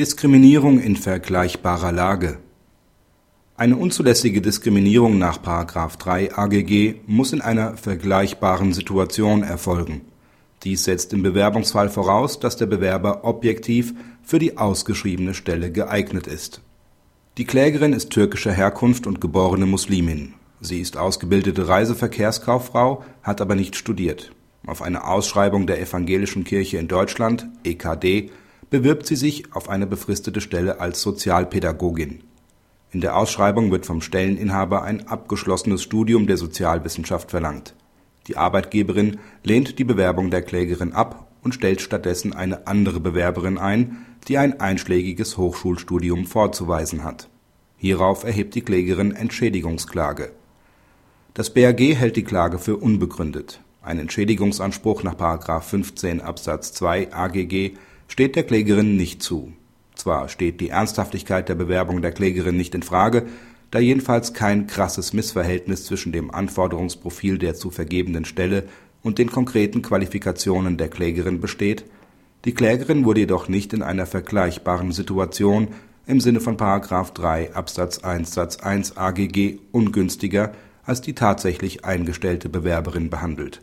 [0.00, 2.38] Diskriminierung in vergleichbarer Lage
[3.58, 5.42] Eine unzulässige Diskriminierung nach§
[5.98, 10.00] 3 AGG muss in einer vergleichbaren Situation erfolgen.
[10.64, 13.92] Dies setzt im Bewerbungsfall voraus, dass der Bewerber objektiv
[14.22, 16.62] für die ausgeschriebene Stelle geeignet ist.
[17.36, 20.32] Die Klägerin ist türkischer Herkunft und geborene Muslimin.
[20.62, 24.32] Sie ist ausgebildete Reiseverkehrskauffrau, hat aber nicht studiert.
[24.66, 28.30] Auf eine Ausschreibung der Evangelischen Kirche in Deutschland (EKD)
[28.70, 32.22] bewirbt sie sich auf eine befristete Stelle als Sozialpädagogin.
[32.92, 37.74] In der Ausschreibung wird vom Stelleninhaber ein abgeschlossenes Studium der Sozialwissenschaft verlangt.
[38.26, 44.06] Die Arbeitgeberin lehnt die Bewerbung der Klägerin ab und stellt stattdessen eine andere Bewerberin ein,
[44.28, 47.28] die ein einschlägiges Hochschulstudium vorzuweisen hat.
[47.76, 50.32] Hierauf erhebt die Klägerin Entschädigungsklage.
[51.34, 53.60] Das BAG hält die Klage für unbegründet.
[53.82, 55.14] Ein Entschädigungsanspruch nach§
[55.60, 57.72] 15 Absatz 2 AGG
[58.10, 59.52] steht der Klägerin nicht zu.
[59.94, 63.26] Zwar steht die Ernsthaftigkeit der Bewerbung der Klägerin nicht in Frage,
[63.70, 68.64] da jedenfalls kein krasses Missverhältnis zwischen dem Anforderungsprofil der zu vergebenden Stelle
[69.04, 71.84] und den konkreten Qualifikationen der Klägerin besteht,
[72.44, 75.68] die Klägerin wurde jedoch nicht in einer vergleichbaren Situation
[76.06, 76.56] im Sinne von§
[77.14, 80.52] 3 Absatz 1 Satz 1 AGG ungünstiger
[80.84, 83.60] als die tatsächlich eingestellte Bewerberin behandelt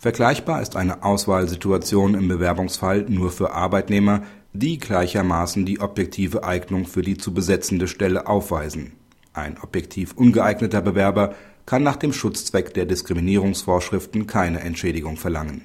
[0.00, 4.22] Vergleichbar ist eine Auswahlsituation im Bewerbungsfall nur für Arbeitnehmer,
[4.54, 8.92] die gleichermaßen die objektive Eignung für die zu besetzende Stelle aufweisen.
[9.34, 11.34] Ein objektiv ungeeigneter Bewerber
[11.66, 15.64] kann nach dem Schutzzweck der Diskriminierungsvorschriften keine Entschädigung verlangen.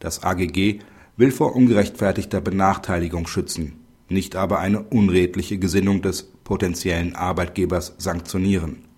[0.00, 0.80] Das AGG
[1.16, 3.74] will vor ungerechtfertigter Benachteiligung schützen,
[4.08, 8.89] nicht aber eine unredliche Gesinnung des potenziellen Arbeitgebers sanktionieren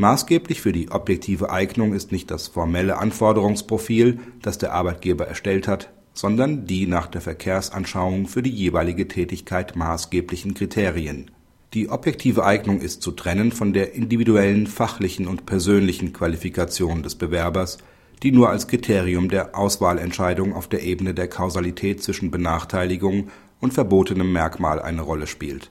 [0.00, 5.90] Maßgeblich für die objektive Eignung ist nicht das formelle Anforderungsprofil, das der Arbeitgeber erstellt hat,
[6.14, 11.32] sondern die nach der Verkehrsanschauung für die jeweilige Tätigkeit maßgeblichen Kriterien.
[11.74, 17.78] Die objektive Eignung ist zu trennen von der individuellen fachlichen und persönlichen Qualifikation des Bewerbers,
[18.22, 24.32] die nur als Kriterium der Auswahlentscheidung auf der Ebene der Kausalität zwischen Benachteiligung und verbotenem
[24.32, 25.70] Merkmal eine Rolle spielt.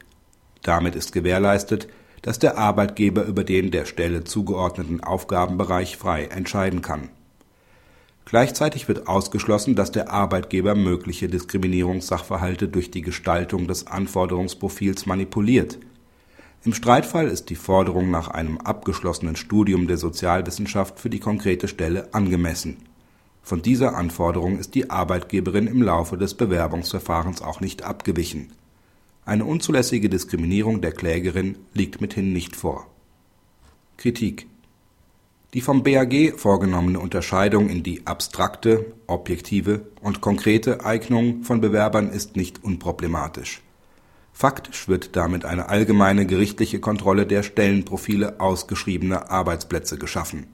[0.63, 1.87] Damit ist gewährleistet
[2.21, 7.09] dass der Arbeitgeber über den der Stelle zugeordneten Aufgabenbereich frei entscheiden kann.
[8.25, 15.79] Gleichzeitig wird ausgeschlossen, dass der Arbeitgeber mögliche Diskriminierungssachverhalte durch die Gestaltung des Anforderungsprofils manipuliert.
[16.65, 22.13] Im Streitfall ist die Forderung nach einem abgeschlossenen Studium der Sozialwissenschaft für die konkrete Stelle
[22.13, 22.77] angemessen.
[23.43, 28.51] Von dieser Anforderung ist die Arbeitgeberin im Laufe des Bewerbungsverfahrens auch nicht abgewichen
[29.27, 32.87] eine unzulässige Diskriminierung der Klägerin liegt mithin nicht vor.
[33.97, 34.47] Kritik
[35.53, 42.35] Die vom BAG vorgenommene Unterscheidung in die abstrakte, objektive und konkrete Eignung von Bewerbern ist
[42.35, 43.61] nicht unproblematisch.
[44.31, 50.47] Faktisch wird damit eine allgemeine gerichtliche Kontrolle der Stellenprofile ausgeschriebener Arbeitsplätze geschaffen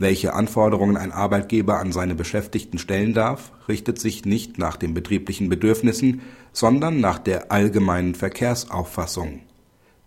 [0.00, 5.48] welche Anforderungen ein Arbeitgeber an seine Beschäftigten stellen darf, richtet sich nicht nach den betrieblichen
[5.48, 6.22] Bedürfnissen,
[6.52, 9.40] sondern nach der allgemeinen Verkehrsauffassung.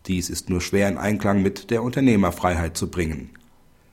[0.08, 3.30] Dies ist nur schwer in Einklang mit der Unternehmerfreiheit zu bringen.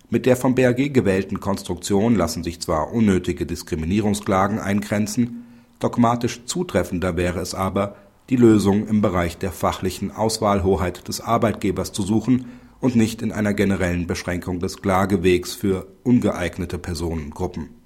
[0.09, 5.45] Mit der vom BAG gewählten Konstruktion lassen sich zwar unnötige Diskriminierungsklagen eingrenzen,
[5.79, 7.95] dogmatisch zutreffender wäre es aber,
[8.29, 12.47] die Lösung im Bereich der fachlichen Auswahlhoheit des Arbeitgebers zu suchen
[12.81, 17.80] und nicht in einer generellen Beschränkung des Klagewegs für ungeeignete Personengruppen